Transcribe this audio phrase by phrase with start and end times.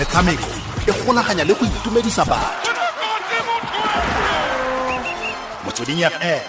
[0.00, 0.48] metshameko
[0.88, 2.72] e golaganya le go itumedisa batho.
[5.64, 6.44] Motsweding fm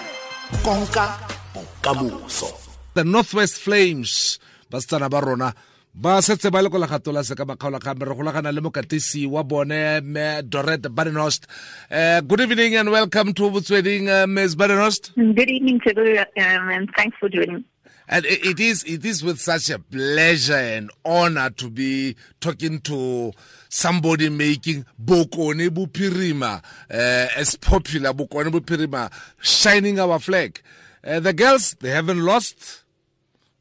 [0.64, 1.06] konka
[1.54, 2.48] bokamoso.
[2.94, 5.54] The northwest flames ba basetsana ba rona
[5.94, 9.44] ba setse ba le ko legato la se ka makgaolakgamme re golagana le mokatisi wa
[9.44, 11.44] bone me doret badenhost
[11.92, 14.56] uh, good evening and welcome to botsweding uh, ms.
[14.56, 17.66] Badenost Good evening to you, um, and thanks for joining.
[18.12, 22.80] And it, it is it is with such a pleasure and honor to be talking
[22.82, 23.32] to
[23.70, 26.62] somebody making bokone buphirima
[26.92, 30.62] uh, as popular bokone buphirima shining our flag.
[31.04, 32.84] Uh, the girls they haven't lost.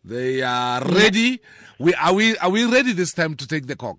[0.05, 1.41] They are ready.
[1.79, 3.99] We are we are we ready this time to take the cock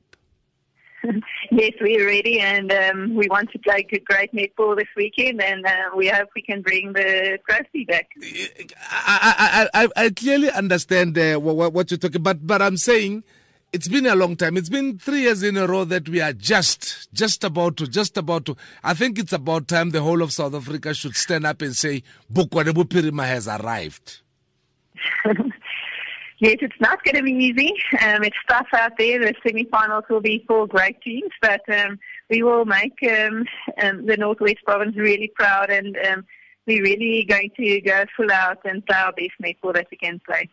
[1.51, 5.65] yes, we're ready, and um, we want to play good, great netball this weekend, and
[5.65, 8.09] uh, we hope we can bring the trophy back.
[8.89, 13.23] I, I, I, I clearly understand uh, what, what you're talking but but I'm saying
[13.73, 14.57] it's been a long time.
[14.57, 18.17] It's been three years in a row that we are just, just about to, just
[18.17, 18.57] about to.
[18.83, 22.03] I think it's about time the whole of South Africa should stand up and say,
[22.31, 24.21] Bokone Bophirima has arrived.
[26.41, 27.71] Yes, it's not going to be easy.
[28.03, 29.19] Um, it's tough out there.
[29.19, 31.99] The semi-finals will be for great teams, but um,
[32.31, 33.45] we will make um,
[33.79, 36.25] um, the Northwest Province really proud, and um,
[36.65, 40.19] we're really going to go full out and play our best netball that we can
[40.27, 40.49] play.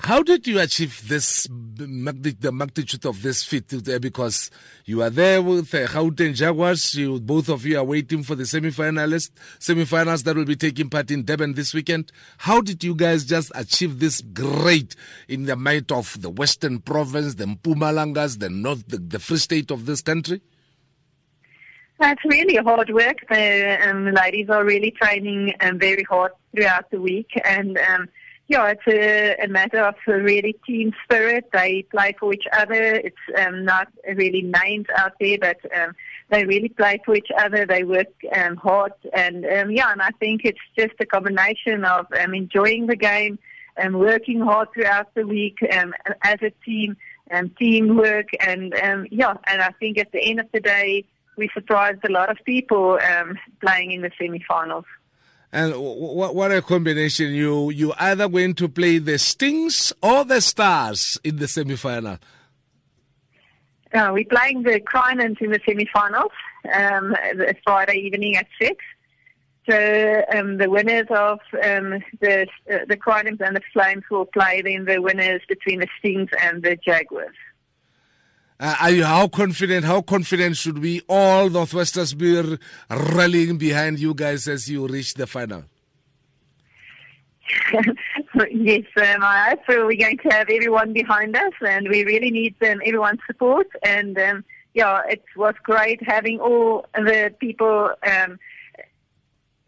[0.00, 3.68] How did you achieve this the magnitude of this feat?
[4.00, 4.48] Because
[4.84, 6.94] you are there with the Gauteng Jaguars.
[6.94, 11.10] You both of you are waiting for the semi-finalists, semi-finals that will be taking part
[11.10, 12.12] in Durban this weekend.
[12.38, 14.94] How did you guys just achieve this great
[15.26, 19.72] in the might of the Western Province, the Mpumalangas, the North, the, the Free State
[19.72, 20.40] of this country?
[21.98, 23.16] That's really hard work.
[23.28, 28.08] The um, ladies are really training um, very hard throughout the week, and um,
[28.48, 31.50] yeah, it's a, a matter of a really team spirit.
[31.52, 32.94] They play for each other.
[32.94, 35.94] It's um, not really names out there, but um,
[36.30, 37.66] they really play for each other.
[37.66, 42.06] They work um, hard, and um, yeah, and I think it's just a combination of
[42.18, 43.38] um, enjoying the game
[43.76, 45.92] and working hard throughout the week um,
[46.22, 46.96] as a team,
[47.30, 51.04] and teamwork, and um, yeah, and I think at the end of the day,
[51.36, 54.86] we surprised a lot of people um, playing in the semi-finals.
[55.50, 57.32] And what, what a combination!
[57.32, 62.18] You you either going to play the Stings or the Stars in the semi-final.
[63.94, 66.32] Uh, we're playing the Crinums in the semi-finals
[66.74, 67.16] um,
[67.64, 68.84] Friday evening at six.
[69.68, 74.60] So um, the winners of um, the uh, the Crinums and the Flames will play
[74.62, 77.36] then the winners between the Stings and the Jaguars.
[78.60, 79.84] Uh, are you how confident?
[79.84, 82.58] How confident should we all Northwesters be
[82.90, 85.64] rallying behind you guys as you reach the final?
[88.50, 92.56] yes, um, I hope we're going to have everyone behind us, and we really need
[92.62, 93.68] um, everyone's support.
[93.84, 94.44] And um,
[94.74, 98.40] yeah, it was great having all the people um,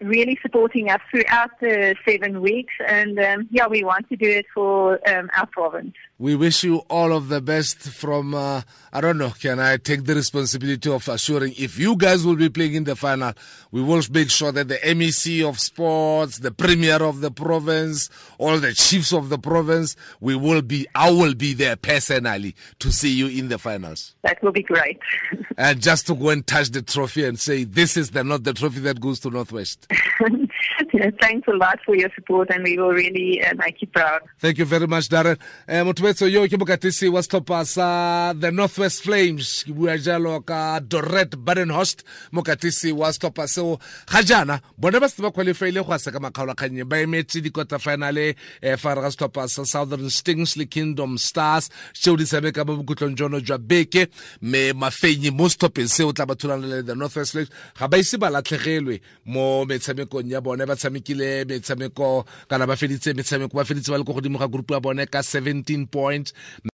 [0.01, 2.73] really supporting us throughout the seven weeks.
[2.87, 5.95] And um, yeah, we want to do it for um, our province.
[6.19, 8.63] We wish you all of the best from, uh,
[8.93, 12.51] I don't know, can I take the responsibility of assuring if you guys will be
[12.51, 13.33] playing in the final,
[13.71, 18.59] we will make sure that the MEC of sports, the premier of the province, all
[18.59, 23.13] the chiefs of the province, we will be, I will be there personally to see
[23.13, 24.15] you in the finals.
[24.23, 24.99] That will be great.
[25.57, 28.55] And just to go and touch the trophy and say, this is the, not the
[28.55, 29.87] trophy that goes to Northwest.
[31.21, 34.23] Thanks a lot for your support, and we will really uh, make you proud.
[34.39, 35.39] Thank you very much, Darren.
[35.67, 39.65] Eh, motobetso yo ke mokatisi wa setlhopha sa the northwest flames.
[39.67, 43.79] Ke bua jalo ka doret Badenhorst mokatisi wa setlhopha seo.
[44.07, 47.81] Ga jaana bone ba setse ba qualifyile go a ka ka makgaolakgannye ba emetse dikota
[47.83, 51.71] finale e fa re ga setlhopha sa southern stings le kingdom stars.
[51.95, 54.07] Tšeo di tshameka mo bokhutlong jono jwa beke.
[54.43, 57.51] Me mafenyi mo setlhopheng seo tla ba thulana le the northwest flames.
[57.75, 63.15] Ga ba ise ba latlhegelwe mo metshamekong ya bone ba tshamekile metshameko kana ba feditse
[63.17, 66.35] metshameko ba feditse ba le ko godimo ga group ya bone ka 17 points